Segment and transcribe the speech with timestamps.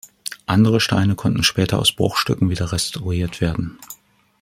[0.47, 3.77] Andere Steine konnten später aus Bruchstücken wieder restauriert werden.